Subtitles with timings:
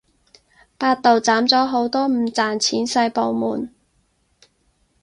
[0.79, 3.71] 百度斬咗好多唔賺錢細部門